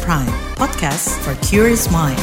[0.00, 2.16] Prime, podcast for curious mind.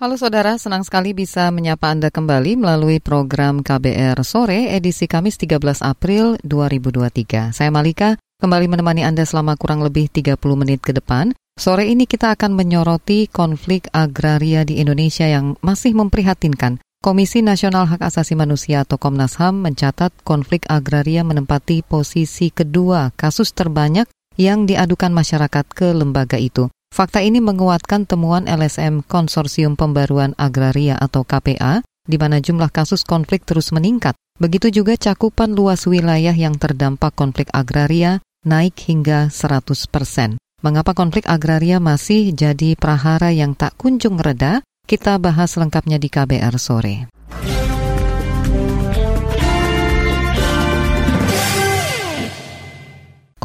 [0.00, 5.84] Halo saudara, senang sekali bisa menyapa Anda kembali melalui program KBR Sore edisi Kamis 13
[5.84, 7.52] April 2023.
[7.52, 11.36] Saya Malika, kembali menemani Anda selama kurang lebih 30 menit ke depan.
[11.60, 16.80] Sore ini kita akan menyoroti konflik agraria di Indonesia yang masih memprihatinkan.
[17.04, 23.52] Komisi Nasional Hak Asasi Manusia atau Komnas HAM mencatat konflik agraria menempati posisi kedua kasus
[23.52, 26.68] terbanyak yang diadukan masyarakat ke lembaga itu.
[26.94, 33.44] Fakta ini menguatkan temuan LSM Konsorsium Pembaruan Agraria atau KPA, di mana jumlah kasus konflik
[33.44, 34.14] terus meningkat.
[34.38, 40.38] Begitu juga cakupan luas wilayah yang terdampak konflik agraria naik hingga 100 persen.
[40.62, 44.62] Mengapa konflik agraria masih jadi prahara yang tak kunjung reda?
[44.86, 47.10] Kita bahas lengkapnya di KBR sore.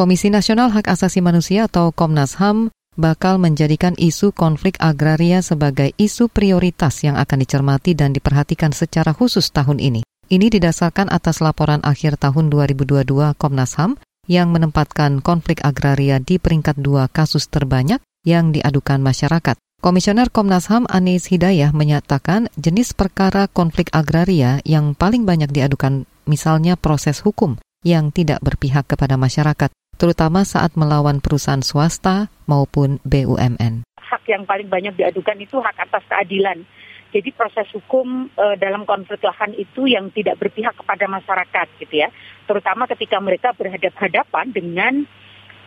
[0.01, 6.25] Komisi Nasional Hak Asasi Manusia atau Komnas HAM bakal menjadikan isu konflik agraria sebagai isu
[6.25, 10.01] prioritas yang akan dicermati dan diperhatikan secara khusus tahun ini.
[10.25, 16.81] Ini didasarkan atas laporan akhir tahun 2022 Komnas HAM yang menempatkan konflik agraria di peringkat
[16.81, 19.53] dua kasus terbanyak yang diadukan masyarakat.
[19.85, 26.73] Komisioner Komnas HAM Anies Hidayah menyatakan jenis perkara konflik agraria yang paling banyak diadukan misalnya
[26.73, 29.69] proses hukum yang tidak berpihak kepada masyarakat,
[30.01, 33.85] terutama saat melawan perusahaan swasta maupun BUMN.
[34.01, 36.65] Hak yang paling banyak diadukan itu hak atas keadilan.
[37.13, 42.09] Jadi proses hukum e, dalam konflik lahan itu yang tidak berpihak kepada masyarakat gitu ya.
[42.49, 44.93] Terutama ketika mereka berhadapan-hadapan dengan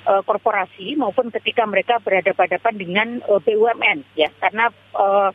[0.04, 5.32] uh, korporasi maupun ketika mereka berhadapan-hadapan dengan uh, BUMN ya karena uh,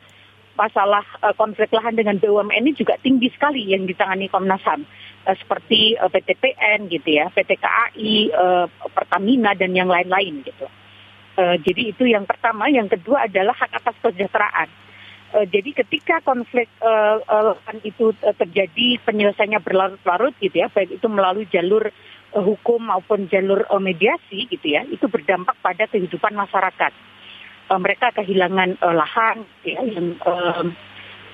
[0.60, 4.84] masalah uh, konflik lahan dengan BUMN ini juga tinggi sekali yang ditangani Komnas HAM
[5.24, 10.68] uh, seperti uh, PTPN gitu ya, PT KAI, uh, Pertamina dan yang lain-lain gitu.
[11.40, 14.68] Uh, jadi itu yang pertama, yang kedua adalah hak atas kesejahteraan.
[15.32, 17.56] Uh, jadi ketika konflik uh, uh,
[17.88, 21.88] itu uh, terjadi penyelesaiannya berlarut-larut gitu ya, baik itu melalui jalur
[22.36, 26.92] uh, hukum maupun jalur uh, mediasi gitu ya, itu berdampak pada kehidupan masyarakat.
[27.70, 30.66] Uh, mereka kehilangan uh, lahan ya, yang uh,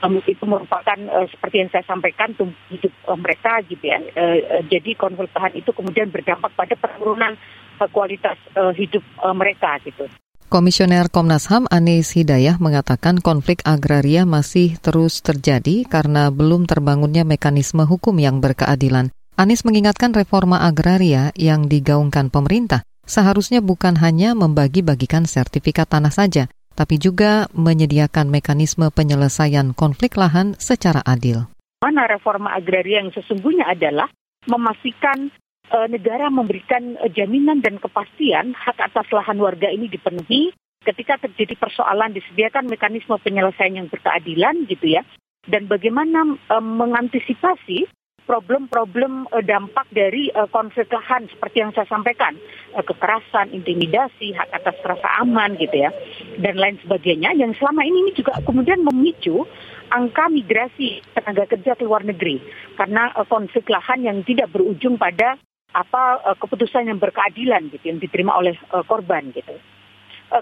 [0.03, 4.03] um, itu merupakan uh, seperti yang saya sampaikan tumbuh hidup uh, mereka gitu ya.
[4.13, 7.39] Uh, uh, jadi konflik lahan itu kemudian berdampak pada penurunan
[7.79, 10.11] uh, kualitas uh, hidup uh, mereka gitu.
[10.45, 17.81] Komisioner Komnas HAM Anies Hidayah mengatakan konflik agraria masih terus terjadi karena belum terbangunnya mekanisme
[17.83, 19.09] hukum yang berkeadilan.
[19.35, 26.99] Anies mengingatkan reforma agraria yang digaungkan pemerintah seharusnya bukan hanya membagi-bagikan sertifikat tanah saja, tapi
[26.99, 31.47] juga menyediakan mekanisme penyelesaian konflik lahan secara adil.
[31.79, 34.11] Mana reforma agraria yang sesungguhnya adalah
[34.49, 35.31] memastikan
[35.69, 40.53] e, negara memberikan e, jaminan dan kepastian hak atas lahan warga ini dipenuhi
[40.85, 45.01] ketika terjadi persoalan disediakan mekanisme penyelesaian yang berkeadilan gitu ya
[45.49, 47.89] dan bagaimana e, mengantisipasi
[48.25, 52.33] problem-problem uh, dampak dari uh, konflik lahan seperti yang saya sampaikan,
[52.73, 55.93] uh, kekerasan, intimidasi, hak atas rasa aman gitu ya,
[56.41, 59.45] dan lain sebagainya yang selama ini, ini juga kemudian memicu
[59.93, 62.41] angka migrasi tenaga kerja ke luar negeri.
[62.73, 65.37] Karena konflik lahan yang tidak berujung pada
[65.71, 68.57] apa keputusan yang berkeadilan gitu yang diterima oleh
[68.89, 69.55] korban gitu.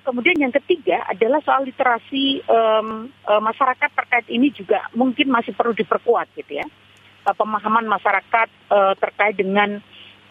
[0.01, 6.31] Kemudian yang ketiga adalah soal literasi um, masyarakat terkait ini juga mungkin masih perlu diperkuat
[6.39, 6.65] gitu ya
[7.25, 9.79] uh, pemahaman masyarakat uh, terkait dengan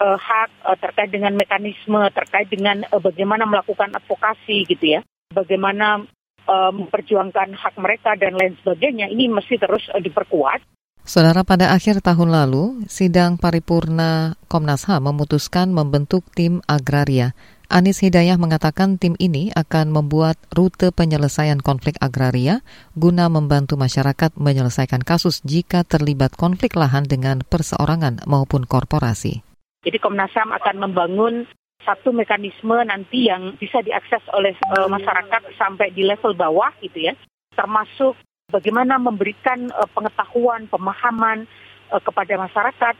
[0.00, 5.00] uh, hak, uh, terkait dengan mekanisme, terkait dengan uh, bagaimana melakukan advokasi gitu ya,
[5.32, 6.04] bagaimana
[6.48, 9.08] uh, memperjuangkan hak mereka dan lain sebagainya.
[9.08, 10.62] Ini mesti terus uh, diperkuat.
[11.02, 17.34] Saudara, pada akhir tahun lalu, sidang paripurna Komnas HAM memutuskan membentuk tim agraria
[17.72, 22.60] Anies Hidayah mengatakan tim ini akan membuat rute penyelesaian konflik agraria
[23.00, 29.40] guna membantu masyarakat menyelesaikan kasus jika terlibat konflik lahan dengan perseorangan maupun korporasi.
[29.88, 31.48] Jadi Komnas HAM akan membangun
[31.80, 37.16] satu mekanisme nanti yang bisa diakses oleh uh, masyarakat sampai di level bawah gitu ya,
[37.56, 38.20] termasuk
[38.52, 41.48] bagaimana memberikan uh, pengetahuan, pemahaman
[41.88, 42.94] uh, kepada masyarakat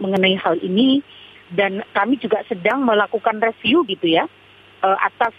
[0.00, 1.04] mengenai hal ini
[1.54, 4.26] dan kami juga sedang melakukan review gitu ya
[4.82, 5.34] uh, atas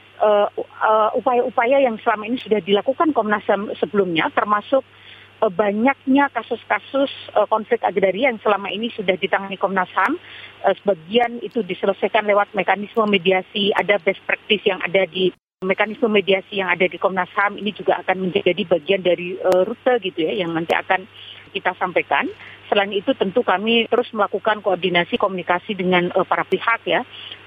[1.14, 4.82] upaya-upaya uh, uh, yang selama ini sudah dilakukan Komnas HAM sebelumnya termasuk
[5.42, 10.18] uh, banyaknya kasus-kasus uh, konflik agraria yang selama ini sudah ditangani Komnas HAM.
[10.66, 16.62] Uh, sebagian itu diselesaikan lewat mekanisme mediasi ada best practice yang ada di mekanisme mediasi
[16.62, 17.58] yang ada di Komnas HAM.
[17.58, 21.06] Ini juga akan menjadi bagian dari uh, rute gitu ya yang nanti akan
[21.50, 22.28] kita sampaikan.
[22.68, 27.02] Selain itu tentu kami terus melakukan koordinasi komunikasi dengan uh, para pihak ya,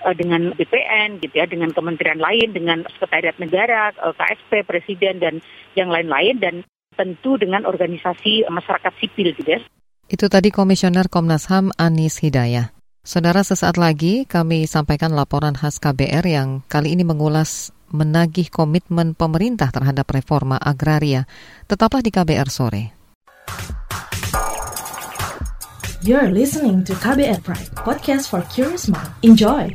[0.04, 5.44] uh, dengan BPN gitu ya, dengan kementerian lain, dengan sekretariat negara, uh, KSP, presiden dan
[5.76, 6.54] yang lain-lain dan
[6.96, 9.60] tentu dengan organisasi masyarakat sipil gitu ya.
[10.10, 12.74] Itu tadi Komisioner Komnas HAM Anis Hidayah.
[13.00, 19.72] Saudara, sesaat lagi kami sampaikan laporan khas KBR yang kali ini mengulas menagih komitmen pemerintah
[19.72, 21.24] terhadap reforma agraria.
[21.64, 22.99] Tetaplah di KBR sore.
[26.00, 29.12] You're listening to KBR Pride, podcast for curious mind.
[29.20, 29.68] Enjoy!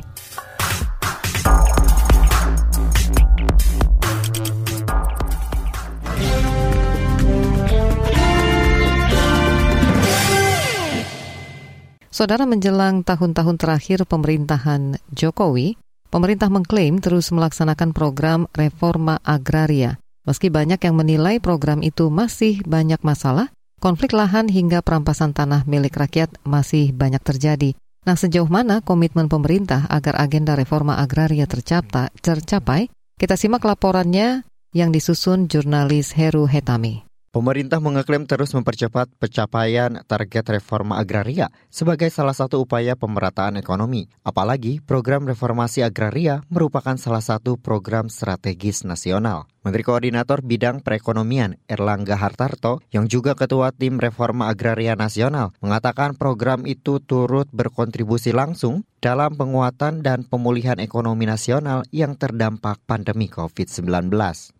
[12.10, 15.78] Saudara menjelang tahun-tahun terakhir pemerintahan Jokowi,
[16.10, 20.02] pemerintah mengklaim terus melaksanakan program reforma agraria.
[20.26, 25.94] Meski banyak yang menilai program itu masih banyak masalah, konflik lahan hingga perampasan tanah milik
[25.94, 27.78] rakyat masih banyak terjadi.
[28.06, 32.10] Nah, sejauh mana komitmen pemerintah agar agenda reforma agraria tercapai?
[32.18, 32.90] tercapai?
[33.16, 34.46] Kita simak laporannya
[34.76, 37.05] yang disusun jurnalis Heru Hetami.
[37.36, 44.08] Pemerintah mengeklaim terus mempercepat pencapaian target reforma agraria sebagai salah satu upaya pemerataan ekonomi.
[44.24, 49.44] Apalagi program reformasi agraria merupakan salah satu program strategis nasional.
[49.68, 56.64] Menteri Koordinator Bidang Perekonomian Erlangga Hartarto yang juga Ketua Tim Reforma Agraria Nasional mengatakan program
[56.64, 64.08] itu turut berkontribusi langsung dalam penguatan dan pemulihan ekonomi nasional yang terdampak pandemi COVID-19.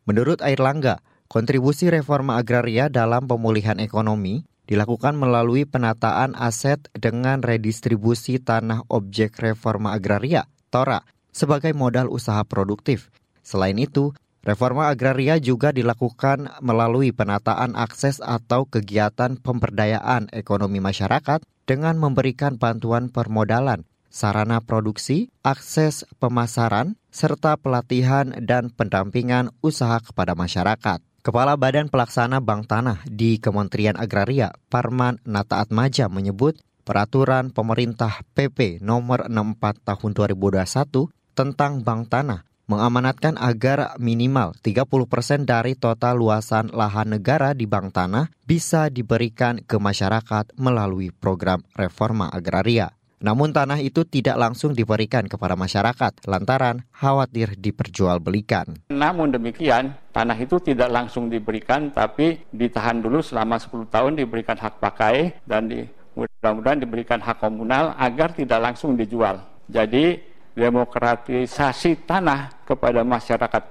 [0.04, 8.86] Menurut Airlangga, Kontribusi reforma agraria dalam pemulihan ekonomi dilakukan melalui penataan aset dengan redistribusi tanah
[8.90, 13.10] objek reforma agraria, TORA, sebagai modal usaha produktif.
[13.46, 14.10] Selain itu,
[14.42, 23.10] reforma agraria juga dilakukan melalui penataan akses atau kegiatan pemberdayaan ekonomi masyarakat dengan memberikan bantuan
[23.10, 31.05] permodalan, sarana produksi, akses pemasaran, serta pelatihan dan pendampingan usaha kepada masyarakat.
[31.26, 36.54] Kepala Badan Pelaksana Bank Tanah di Kementerian Agraria, Parman Nataat Maja menyebut
[36.86, 45.42] peraturan pemerintah PP nomor 64 tahun 2021 tentang Bank Tanah mengamanatkan agar minimal 30 persen
[45.42, 52.30] dari total luasan lahan negara di Bank Tanah bisa diberikan ke masyarakat melalui program reforma
[52.30, 52.94] agraria.
[53.16, 58.92] Namun tanah itu tidak langsung diberikan kepada masyarakat lantaran khawatir diperjualbelikan.
[58.92, 64.76] Namun demikian, tanah itu tidak langsung diberikan tapi ditahan dulu selama 10 tahun diberikan hak
[64.84, 69.40] pakai dan di, mudah-mudahan diberikan hak komunal agar tidak langsung dijual.
[69.64, 70.20] Jadi
[70.52, 73.62] demokratisasi tanah kepada masyarakat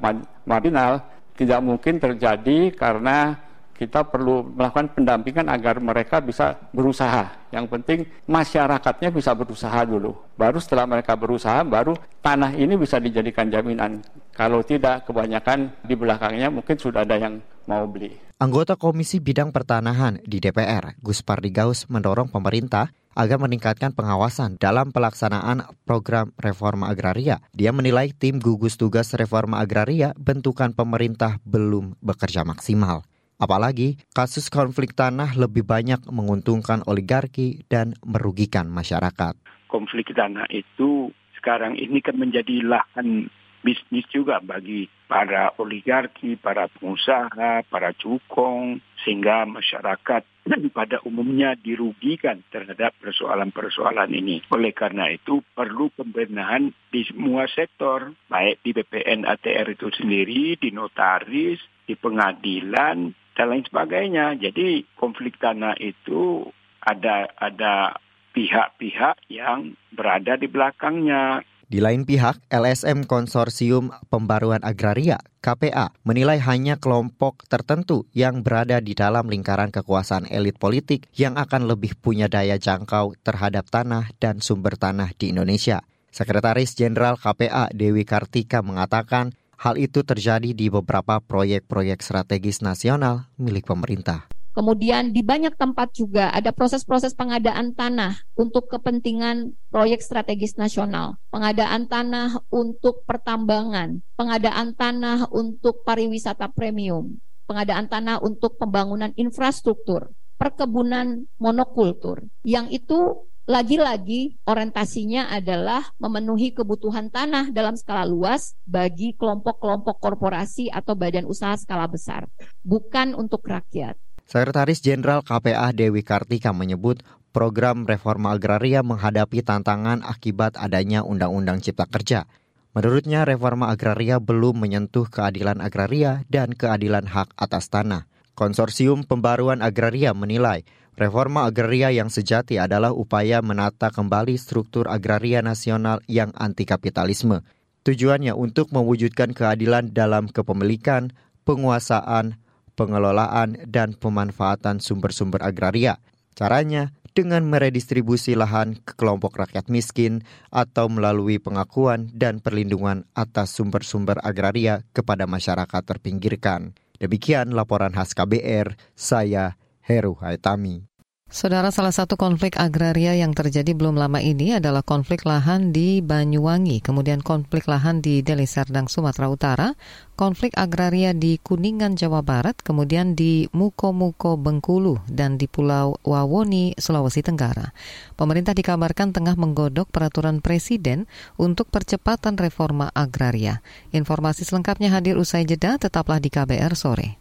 [0.45, 1.05] marginal
[1.37, 3.44] tidak mungkin terjadi karena
[3.75, 7.51] kita perlu melakukan pendampingan agar mereka bisa berusaha.
[7.51, 10.15] Yang penting masyarakatnya bisa berusaha dulu.
[10.39, 13.99] Baru setelah mereka berusaha, baru tanah ini bisa dijadikan jaminan.
[14.31, 18.15] Kalau tidak, kebanyakan di belakangnya mungkin sudah ada yang mau beli.
[18.39, 25.63] Anggota Komisi Bidang Pertanahan di DPR, Gus Pardigaus, mendorong pemerintah agar meningkatkan pengawasan dalam pelaksanaan
[25.87, 27.39] program reforma agraria.
[27.55, 33.07] Dia menilai tim gugus tugas reforma agraria bentukan pemerintah belum bekerja maksimal.
[33.35, 39.35] Apalagi kasus konflik tanah lebih banyak menguntungkan oligarki dan merugikan masyarakat.
[39.67, 43.27] Konflik tanah itu sekarang ini kan menjadi lahan
[43.65, 50.21] bisnis juga bagi para oligarki, para pengusaha, para cukong, sehingga masyarakat
[50.77, 54.45] pada umumnya dirugikan terhadap persoalan-persoalan ini.
[54.53, 60.69] Oleh karena itu perlu pembenahan di semua sektor, baik di BPN ATR itu sendiri, di
[60.69, 61.57] notaris,
[61.89, 64.39] di pengadilan, dan lain sebagainya.
[64.39, 66.47] Jadi konflik tanah itu
[66.81, 67.99] ada ada
[68.35, 71.43] pihak-pihak yang berada di belakangnya.
[71.65, 78.93] Di lain pihak, LSM Konsorsium Pembaruan Agraria KPA menilai hanya kelompok tertentu yang berada di
[78.93, 84.77] dalam lingkaran kekuasaan elit politik yang akan lebih punya daya jangkau terhadap tanah dan sumber
[84.77, 85.81] tanah di Indonesia.
[86.13, 93.67] Sekretaris Jenderal KPA Dewi Kartika mengatakan Hal itu terjadi di beberapa proyek-proyek strategis nasional milik
[93.67, 94.27] pemerintah.
[94.55, 101.91] Kemudian di banyak tempat juga ada proses-proses pengadaan tanah untuk kepentingan proyek strategis nasional, pengadaan
[101.91, 107.19] tanah untuk pertambangan, pengadaan tanah untuk pariwisata premium,
[107.51, 112.23] pengadaan tanah untuk pembangunan infrastruktur, perkebunan monokultur.
[112.47, 112.99] Yang itu
[113.45, 121.53] lagi-lagi orientasinya adalah memenuhi kebutuhan tanah dalam skala luas bagi kelompok-kelompok korporasi atau badan usaha
[121.53, 122.25] skala besar,
[122.65, 123.93] bukan untuk rakyat.
[124.25, 131.85] Sekretaris Jenderal KPA Dewi Kartika menyebut program reforma agraria menghadapi tantangan akibat adanya Undang-Undang Cipta
[131.85, 132.25] Kerja.
[132.73, 138.09] Menurutnya, reforma agraria belum menyentuh keadilan agraria dan keadilan hak atas tanah.
[138.35, 145.99] Konsorsium Pembaruan Agraria menilai reforma agraria yang sejati adalah upaya menata kembali struktur agraria nasional
[146.07, 147.43] yang anti kapitalisme.
[147.87, 151.13] Tujuannya untuk mewujudkan keadilan dalam kepemilikan,
[151.45, 152.41] penguasaan,
[152.73, 156.01] pengelolaan, dan pemanfaatan sumber-sumber agraria.
[156.33, 164.19] Caranya dengan meredistribusi lahan ke kelompok rakyat miskin atau melalui pengakuan dan perlindungan atas sumber-sumber
[164.19, 166.75] agraria kepada masyarakat terpinggirkan.
[166.95, 170.87] Demikian laporan khas KBR, saya Heru Haitami.
[171.35, 176.79] Saudara, salah satu konflik agraria yang terjadi belum lama ini adalah konflik lahan di Banyuwangi,
[176.79, 179.75] kemudian konflik lahan di Deli Serdang, Sumatera Utara,
[180.15, 187.19] konflik agraria di Kuningan, Jawa Barat, kemudian di Muko-Muko, Bengkulu, dan di Pulau Wawoni, Sulawesi
[187.19, 187.75] Tenggara.
[188.15, 191.03] Pemerintah dikabarkan tengah menggodok peraturan presiden
[191.35, 193.59] untuk percepatan reforma agraria.
[193.91, 197.19] Informasi selengkapnya hadir usai jeda, tetaplah di KBR sore.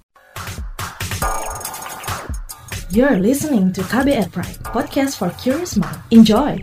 [2.94, 5.98] You're listening to KBR Pride, podcast for curious mind.
[6.14, 6.62] Enjoy!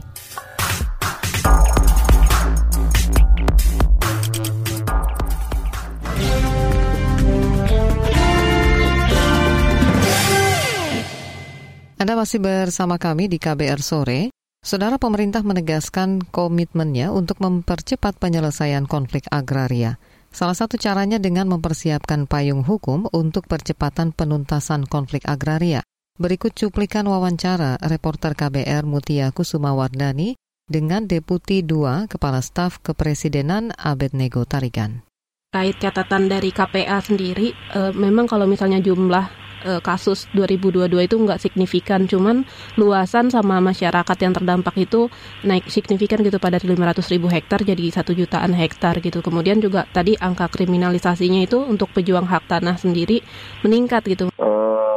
[11.99, 14.31] Anda masih bersama kami di KBR Sore.
[14.63, 19.99] Saudara pemerintah menegaskan komitmennya untuk mempercepat penyelesaian konflik agraria.
[20.31, 25.83] Salah satu caranya dengan mempersiapkan payung hukum untuk percepatan penuntasan konflik agraria.
[26.21, 30.37] Berikut cuplikan wawancara reporter KBR Mutia Kusumawardani
[30.69, 35.01] dengan Deputi 2 Kepala Staf Kepresidenan Abednego Tarigan.
[35.49, 39.33] Kait catatan dari KPA sendiri, e, memang kalau misalnya jumlah
[39.65, 42.45] e, kasus 2022 itu nggak signifikan, cuman
[42.77, 45.09] luasan sama masyarakat yang terdampak itu
[45.41, 49.25] naik signifikan gitu pada 500 ribu hektar jadi satu jutaan hektar gitu.
[49.25, 53.25] Kemudian juga tadi angka kriminalisasinya itu untuk pejuang hak tanah sendiri
[53.65, 54.29] meningkat gitu.
[54.37, 54.90] Uh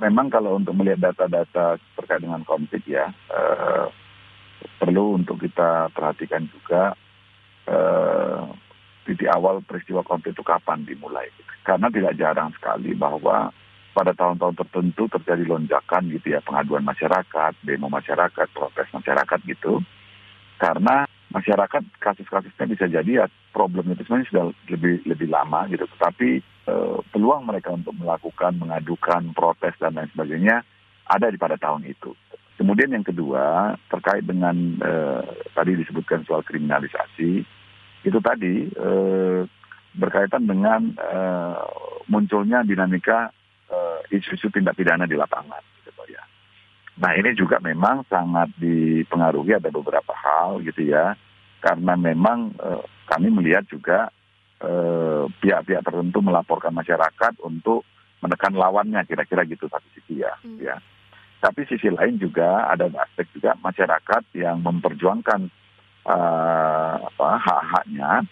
[0.00, 3.88] memang kalau untuk melihat data-data terkait dengan konflik ya uh,
[4.78, 6.94] perlu untuk kita perhatikan juga
[7.68, 8.48] uh,
[9.04, 11.28] titik awal peristiwa konflik itu kapan dimulai.
[11.64, 13.52] Karena tidak jarang sekali bahwa
[13.94, 19.80] pada tahun-tahun tertentu terjadi lonjakan gitu ya pengaduan masyarakat, demo masyarakat, protes masyarakat gitu.
[20.58, 26.42] Karena masyarakat kasus-kasusnya bisa jadi ya problem itu sebenarnya sudah lebih lebih lama gitu, tetapi
[26.64, 26.74] e,
[27.12, 30.64] peluang mereka untuk melakukan, mengadukan, protes dan lain sebagainya
[31.08, 32.16] ada di pada tahun itu.
[32.56, 34.92] Kemudian yang kedua terkait dengan e,
[35.52, 37.44] tadi disebutkan soal kriminalisasi
[38.04, 38.90] itu tadi e,
[39.94, 41.20] berkaitan dengan e,
[42.10, 43.30] munculnya dinamika
[44.12, 45.62] isu-isu tindak pidana di lapangan.
[45.82, 46.22] Gitu ya.
[47.00, 51.18] Nah ini juga memang sangat dipengaruhi ada beberapa hal gitu ya,
[51.58, 52.68] karena memang e,
[53.08, 54.23] kami melihat juga eh,
[55.40, 57.84] pihak-pihak e, tertentu melaporkan masyarakat untuk
[58.24, 60.58] menekan lawannya kira-kira gitu satu sisi ya, hmm.
[60.60, 60.80] ya.
[61.44, 65.52] Tapi sisi lain juga ada aspek juga masyarakat yang memperjuangkan
[66.08, 68.24] uh, apa hak-haknya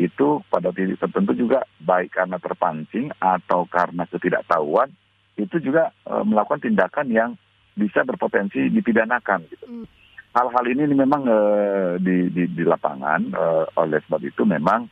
[0.00, 4.90] itu pada titik tertentu juga baik karena terpancing atau karena ketidaktahuan
[5.36, 7.30] itu juga uh, melakukan tindakan yang
[7.76, 9.66] bisa berpotensi dipidanakan gitu.
[9.68, 9.86] Hmm.
[10.34, 14.88] Hal-hal ini memang uh, di, di di lapangan uh, oleh sebab itu memang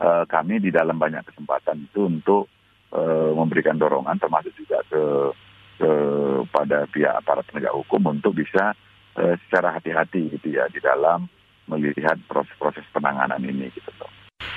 [0.00, 2.48] uh, kami di dalam banyak kesempatan itu untuk
[2.92, 5.02] uh, memberikan dorongan termasuk juga ke
[5.76, 5.90] ke
[6.48, 8.72] pada pihak aparat penegak hukum untuk bisa
[9.16, 11.28] uh, secara hati-hati gitu ya di dalam
[11.66, 14.10] melihat proses-proses penanganan ini gitu loh.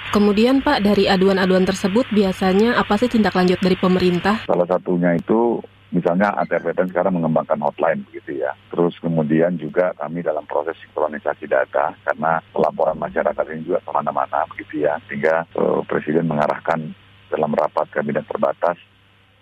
[0.10, 4.42] Kemudian Pak dari aduan-aduan tersebut biasanya apa sih tindak lanjut dari pemerintah?
[4.46, 5.49] Salah satunya itu
[5.90, 8.54] misalnya ATRBPN sekarang mengembangkan hotline begitu ya.
[8.70, 14.46] Terus kemudian juga kami dalam proses sinkronisasi data karena pelaporan masyarakat ini juga ke mana-mana
[14.54, 15.02] begitu ya.
[15.10, 16.94] Sehingga uh, Presiden mengarahkan
[17.30, 18.78] dalam rapat kabinet terbatas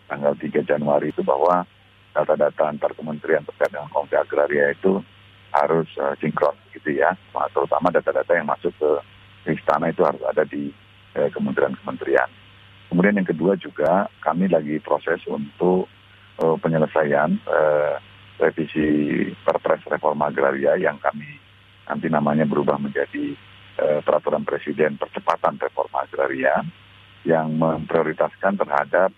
[0.07, 1.67] tanggal 3 Januari itu bahwa
[2.15, 5.03] data-data antar kementerian terkait dengan konflik agraria itu
[5.51, 7.11] harus uh, sinkron gitu ya.
[7.35, 8.91] Nah, terutama data-data yang masuk ke
[9.51, 10.71] istana itu harus ada di
[11.19, 12.31] uh, kementerian-kementerian.
[12.87, 15.91] Kemudian yang kedua juga kami lagi proses untuk
[16.41, 17.97] uh, penyelesaian uh,
[18.37, 18.85] revisi
[19.41, 21.37] Perpres Reforma Agraria yang kami
[21.87, 23.33] nanti namanya berubah menjadi
[23.81, 26.61] uh, Peraturan Presiden Percepatan Reforma Agraria
[27.25, 29.09] yang memprioritaskan terhadap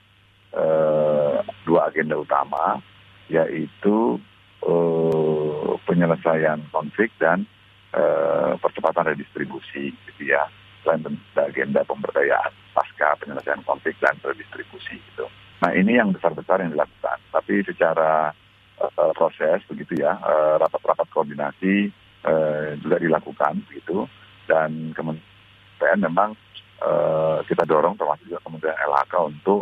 [0.56, 2.82] uh, dua agenda utama
[3.30, 4.18] yaitu
[4.66, 7.46] uh, penyelesaian konflik dan
[7.94, 10.50] uh, percepatan redistribusi gitu ya
[10.82, 15.28] selain agenda pemberdayaan pasca penyelesaian konflik dan redistribusi gitu.
[15.60, 17.20] Nah ini yang besar-besar yang dilakukan.
[17.32, 18.32] Tapi secara
[18.80, 21.92] uh, proses begitu ya, uh, rapat-rapat koordinasi
[22.24, 24.08] uh, juga dilakukan begitu.
[24.48, 26.34] Dan kemudian memang
[26.82, 29.62] uh, kita dorong termasuk juga kemudian LHK untuk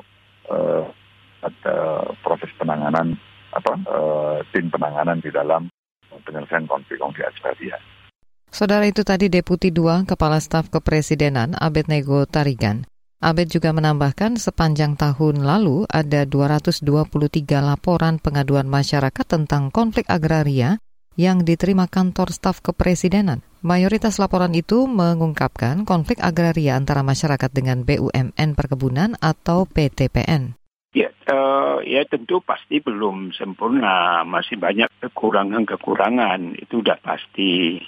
[0.53, 0.85] uh,
[1.41, 1.77] ada
[2.25, 3.17] proses penanganan
[3.53, 5.69] apa uh, tim penanganan di dalam
[6.25, 7.77] penyelesaian konflik-konflik agraria.
[8.47, 12.87] Saudara itu tadi Deputi 2 Kepala Staf Kepresidenan Abednego Tarigan.
[13.17, 16.85] Abed juga menambahkan sepanjang tahun lalu ada 223
[17.65, 20.77] laporan pengaduan masyarakat tentang konflik agraria
[21.17, 23.41] yang diterima kantor staf kepresidenan.
[23.65, 30.53] Mayoritas laporan itu mengungkapkan konflik agraria antara masyarakat dengan BUMN perkebunan atau PTPN.
[30.93, 37.81] Ya, uh, ya tentu pasti belum sempurna, masih banyak kekurangan-kekurangan, itu sudah pasti.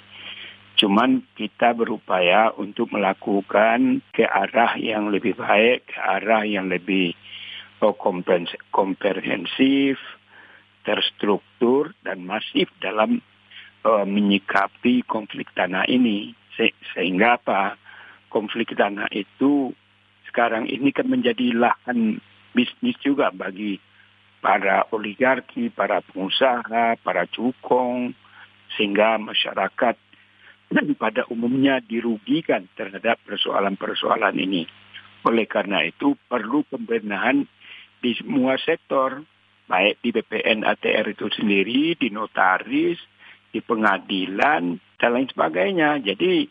[0.80, 7.12] Cuman kita berupaya untuk melakukan ke arah yang lebih baik, ke arah yang lebih
[7.84, 7.92] oh,
[8.72, 10.00] komprehensif,
[10.80, 13.20] terstruktur, dan masif dalam
[13.84, 16.32] uh, menyikapi konflik tanah ini.
[16.56, 17.76] Se sehingga apa?
[18.32, 19.76] Konflik tanah itu
[20.32, 22.24] sekarang ini kan menjadi lahan
[22.56, 23.76] bisnis juga bagi
[24.40, 28.16] para oligarki, para pengusaha, para cukong,
[28.80, 30.08] sehingga masyarakat
[30.94, 34.62] pada umumnya dirugikan terhadap persoalan-persoalan ini.
[35.26, 37.44] Oleh karena itu perlu pembenahan
[38.00, 39.20] di semua sektor,
[39.66, 42.96] baik di BPN ATR itu sendiri, di notaris,
[43.50, 46.00] di pengadilan, dan lain sebagainya.
[46.00, 46.46] Jadi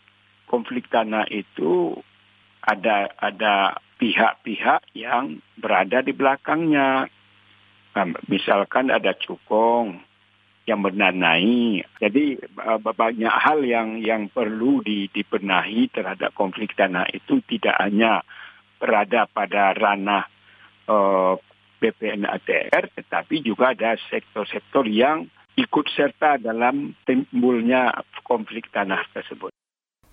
[0.46, 1.96] konflik tanah itu
[2.60, 7.08] ada ada pihak-pihak yang berada di belakangnya.
[7.90, 9.98] Nah, misalkan ada cukong,
[10.70, 11.82] yang mendanai.
[11.98, 12.38] Jadi
[12.78, 18.22] banyak hal yang yang perlu di, dibenahi terhadap konflik tanah itu tidak hanya
[18.78, 20.24] berada pada ranah
[20.86, 21.34] uh,
[21.82, 25.26] BPN ATR, tetapi juga ada sektor-sektor yang
[25.58, 27.90] ikut serta dalam timbulnya
[28.22, 29.50] konflik tanah tersebut.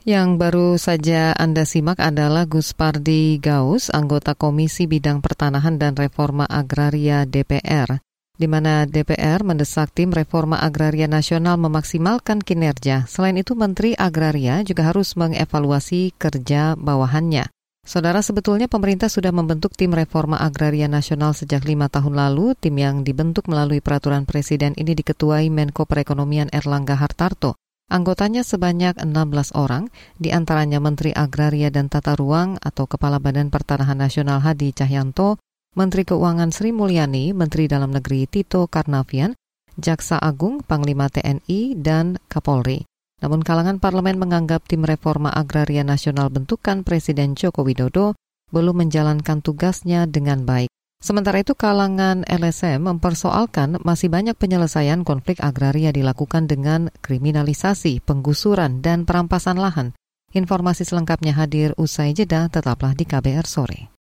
[0.08, 6.48] Yang baru saja Anda simak adalah Gus Pardi Gaus, anggota Komisi Bidang Pertanahan dan Reforma
[6.48, 8.07] Agraria DPR
[8.38, 13.10] di mana DPR mendesak tim reforma agraria nasional memaksimalkan kinerja.
[13.10, 17.50] Selain itu, Menteri Agraria juga harus mengevaluasi kerja bawahannya.
[17.88, 22.52] Saudara, sebetulnya pemerintah sudah membentuk tim reforma agraria nasional sejak lima tahun lalu.
[22.60, 27.56] Tim yang dibentuk melalui peraturan presiden ini diketuai Menko Perekonomian Erlangga Hartarto.
[27.88, 29.88] Anggotanya sebanyak 16 orang,
[30.20, 35.40] di antaranya Menteri Agraria dan Tata Ruang atau Kepala Badan Pertanahan Nasional Hadi Cahyanto,
[35.78, 39.38] Menteri Keuangan Sri Mulyani, Menteri Dalam Negeri Tito Karnavian,
[39.78, 42.82] Jaksa Agung, Panglima TNI, dan Kapolri.
[43.22, 48.18] Namun kalangan parlemen menganggap tim reforma agraria nasional bentukan Presiden Joko Widodo
[48.50, 50.74] belum menjalankan tugasnya dengan baik.
[50.98, 59.06] Sementara itu kalangan LSM mempersoalkan masih banyak penyelesaian konflik agraria dilakukan dengan kriminalisasi, penggusuran, dan
[59.06, 59.94] perampasan lahan.
[60.34, 63.94] Informasi selengkapnya hadir usai jeda, tetaplah di KBR sore.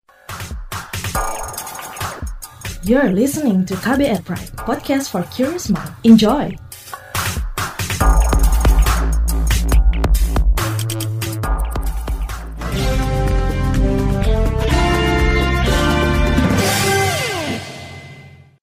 [2.88, 5.91] You're listening to KBR Pride, podcast for curious mind.
[6.08, 6.56] Enjoy!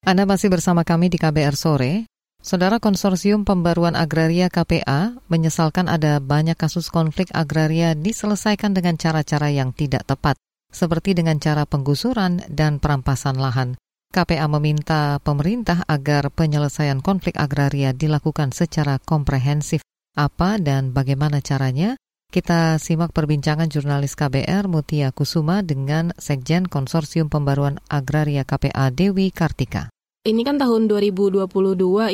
[0.09, 2.09] Anda masih bersama kami di KBR Sore.
[2.41, 9.77] Saudara Konsorsium Pembaruan Agraria KPA menyesalkan ada banyak kasus konflik agraria diselesaikan dengan cara-cara yang
[9.77, 10.41] tidak tepat,
[10.73, 13.77] seperti dengan cara penggusuran dan perampasan lahan.
[14.15, 19.83] KPA meminta pemerintah agar penyelesaian konflik agraria dilakukan secara komprehensif.
[20.15, 21.99] Apa dan bagaimana caranya?
[22.31, 29.91] Kita simak perbincangan jurnalis KBR Mutia Kusuma dengan Sekjen Konsorsium Pembaruan Agraria KPA Dewi Kartika.
[30.23, 31.51] Ini kan tahun 2022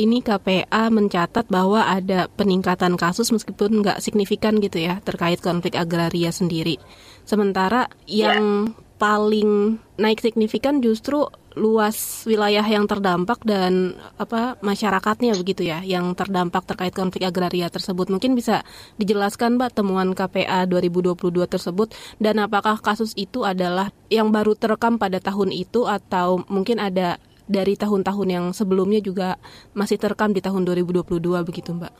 [0.00, 6.32] ini KPA mencatat bahwa ada peningkatan kasus meskipun nggak signifikan gitu ya terkait konflik agraria
[6.32, 6.80] sendiri.
[7.28, 11.24] Sementara yang paling naik signifikan justru
[11.58, 18.12] luas wilayah yang terdampak dan apa masyarakatnya begitu ya yang terdampak terkait konflik agraria tersebut.
[18.12, 18.62] Mungkin bisa
[19.00, 21.16] dijelaskan Mbak temuan KPA 2022
[21.48, 21.90] tersebut?
[22.22, 27.18] Dan apakah kasus itu adalah yang baru terekam pada tahun itu atau mungkin ada
[27.50, 29.34] dari tahun-tahun yang sebelumnya juga
[29.74, 31.92] masih terekam di tahun 2022 begitu Mbak?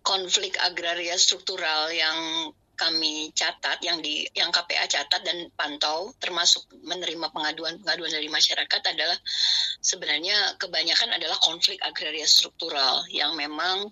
[0.00, 2.16] Konflik agraria struktural yang
[2.74, 9.18] kami catat yang di yang KPA catat dan pantau termasuk menerima pengaduan-pengaduan dari masyarakat adalah
[9.80, 13.88] sebenarnya kebanyakan adalah konflik agraria struktural yang memang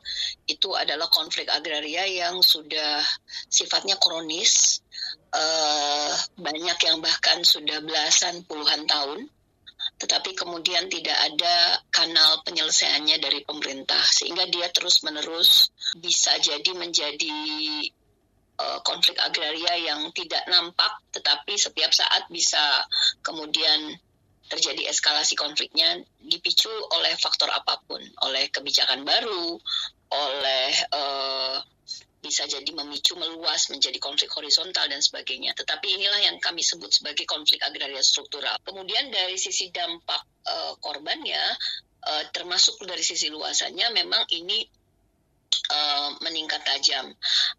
[0.47, 3.01] itu adalah konflik agraria yang sudah
[3.49, 4.83] sifatnya kronis
[5.33, 9.31] uh, banyak yang bahkan sudah belasan puluhan tahun
[9.99, 17.31] tetapi kemudian tidak ada kanal penyelesaiannya dari pemerintah sehingga dia terus-menerus bisa jadi menjadi
[18.83, 22.61] konflik agraria yang tidak nampak tetapi setiap saat bisa
[23.23, 23.97] kemudian
[24.53, 29.57] terjadi eskalasi konfliknya dipicu oleh faktor apa pun, oleh kebijakan baru,
[30.13, 31.57] oleh uh,
[32.21, 35.57] bisa jadi memicu meluas menjadi konflik horizontal dan sebagainya.
[35.57, 38.61] Tetapi inilah yang kami sebut sebagai konflik agraria struktural.
[38.63, 41.43] Kemudian dari sisi dampak uh, korbannya,
[42.05, 44.63] uh, termasuk dari sisi luasannya, memang ini
[45.71, 47.13] uh, meningkat tajam.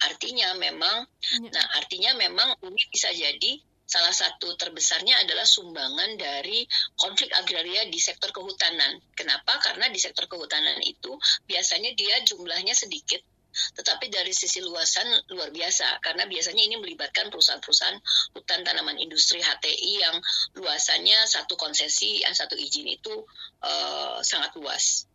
[0.03, 1.08] Artinya memang,
[1.41, 1.49] ya.
[1.49, 6.65] nah artinya memang ini bisa jadi salah satu terbesarnya adalah sumbangan dari
[6.97, 8.97] konflik agraria di sektor kehutanan.
[9.13, 9.60] Kenapa?
[9.62, 11.13] Karena di sektor kehutanan itu
[11.45, 13.21] biasanya dia jumlahnya sedikit
[13.53, 18.01] tetapi dari sisi luasan luar biasa karena biasanya ini melibatkan perusahaan-perusahaan
[18.34, 20.17] hutan tanaman industri HTI yang
[20.58, 23.13] luasannya satu konsesi, satu izin itu
[23.62, 25.06] uh, sangat luas.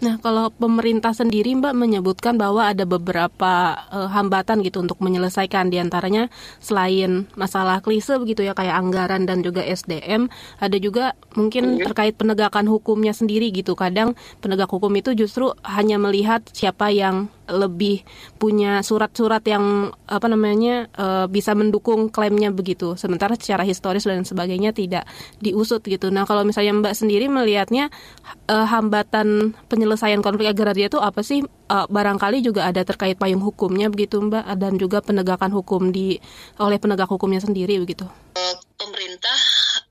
[0.00, 5.76] Nah, kalau pemerintah sendiri Mbak menyebutkan bahwa ada beberapa uh, hambatan gitu untuk menyelesaikan di
[5.76, 11.84] antaranya selain masalah klise begitu ya kayak anggaran dan juga SDM, ada juga mungkin iya.
[11.84, 13.76] terkait penegakan hukumnya sendiri gitu.
[13.76, 18.06] Kadang penegak hukum itu justru hanya melihat siapa yang lebih
[18.40, 22.96] punya surat-surat yang apa namanya uh, bisa mendukung klaimnya begitu.
[22.96, 25.04] Sementara secara historis dan sebagainya tidak
[25.44, 26.08] diusut gitu.
[26.08, 27.92] Nah, kalau misalnya Mbak sendiri melihatnya
[28.48, 29.28] uh, hambatan
[29.70, 31.42] penyelesaian konflik agraria itu apa sih?
[31.70, 36.18] Uh, barangkali juga ada terkait payung hukumnya begitu Mbak dan juga penegakan hukum di
[36.58, 38.06] oleh penegak hukumnya sendiri begitu.
[38.80, 39.38] Pemerintah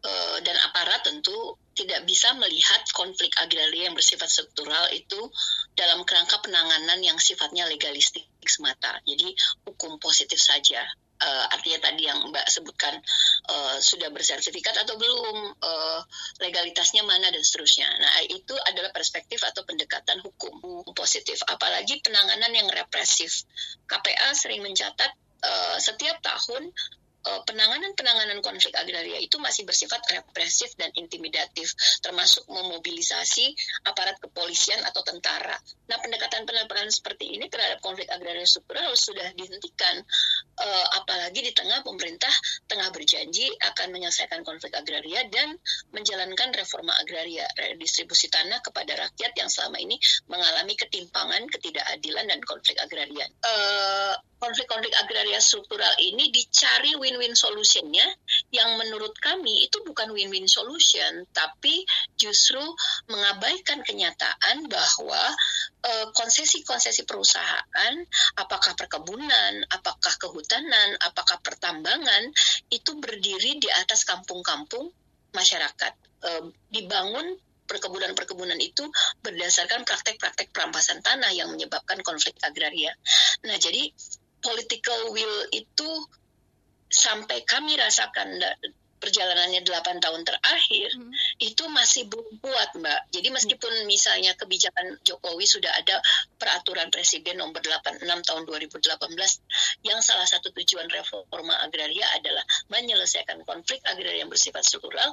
[0.04, 5.32] uh, dan aparat tentu tidak bisa melihat konflik agraria yang bersifat struktural itu
[5.80, 9.00] dalam kerangka penanganan yang sifatnya legalistik semata.
[9.08, 9.32] Jadi
[9.64, 10.84] hukum positif saja.
[11.20, 12.96] Uh, artinya tadi yang Mbak sebutkan
[13.52, 16.00] uh, sudah bersertifikat atau belum, uh,
[16.40, 17.92] legalitasnya mana dan seterusnya.
[17.92, 21.44] Nah itu adalah perspektif atau pendekatan hukum positif.
[21.44, 23.44] Apalagi penanganan yang represif.
[23.84, 25.12] KPA sering mencatat
[25.44, 26.72] uh, setiap tahun
[27.46, 33.52] penanganan-penanganan konflik agraria itu masih bersifat represif dan intimidatif, termasuk memobilisasi
[33.86, 35.58] aparat kepolisian atau tentara.
[35.90, 40.02] Nah, pendekatan-pendekatan seperti ini terhadap konflik agraria struktural sudah dihentikan,
[40.62, 42.32] uh, apalagi di tengah pemerintah
[42.70, 45.58] tengah berjanji akan menyelesaikan konflik agraria dan
[45.94, 49.98] menjalankan reforma agraria, redistribusi tanah kepada rakyat yang selama ini
[50.30, 53.26] mengalami ketimpangan, ketidakadilan, dan konflik agraria.
[53.42, 58.08] Uh, konflik-konflik agraria struktural ini dicari win-win solutionnya
[58.56, 61.84] yang menurut kami itu bukan win-win solution tapi
[62.16, 62.64] justru
[63.12, 65.24] mengabaikan kenyataan bahwa
[65.84, 67.94] eh, konsesi-konsesi perusahaan
[68.40, 72.32] apakah perkebunan, apakah kehutanan, apakah pertambangan
[72.72, 74.88] itu berdiri di atas kampung-kampung
[75.36, 75.94] masyarakat
[76.26, 76.30] e,
[76.74, 77.38] dibangun
[77.70, 78.82] perkebunan-perkebunan itu
[79.22, 82.90] berdasarkan praktek-praktek perampasan tanah yang menyebabkan konflik agraria.
[83.46, 83.94] Nah, jadi
[84.42, 85.90] political will itu
[86.90, 88.42] sampai kami rasakan
[89.00, 91.12] perjalanannya 8 tahun terakhir hmm.
[91.40, 93.16] itu masih belum kuat Mbak.
[93.16, 93.88] Jadi meskipun hmm.
[93.88, 96.04] misalnya kebijakan Jokowi sudah ada
[96.36, 103.80] peraturan presiden nomor 86 tahun 2018 yang salah satu tujuan reforma agraria adalah menyelesaikan konflik
[103.88, 105.10] agraria yang bersifat struktural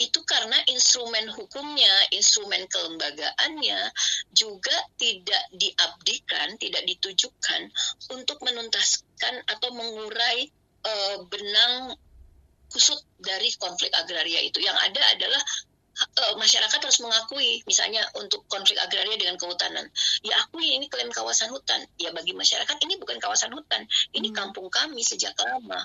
[0.00, 3.80] itu karena instrumen hukumnya, instrumen kelembagaannya
[4.34, 7.70] juga tidak diabdikan, tidak ditujukan
[8.10, 10.50] untuk menuntaskan atau mengurai
[10.82, 11.94] uh, benang
[12.72, 14.58] kusut dari konflik agraria itu.
[14.62, 15.42] Yang ada adalah
[16.00, 19.86] uh, masyarakat harus mengakui, misalnya untuk konflik agraria dengan kehutanan,
[20.24, 21.84] ya akui ini klaim kawasan hutan.
[22.00, 23.84] Ya bagi masyarakat ini bukan kawasan hutan,
[24.16, 24.36] ini hmm.
[24.36, 25.84] kampung kami sejak lama.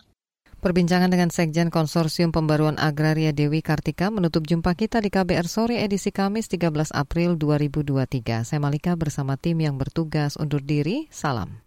[0.58, 6.10] Perbincangan dengan Sekjen Konsorsium Pembaruan Agraria Dewi Kartika menutup jumpa kita di KBR Sore edisi
[6.10, 8.42] Kamis 13 April 2023.
[8.42, 11.06] Saya Malika bersama tim yang bertugas undur diri.
[11.14, 11.67] Salam.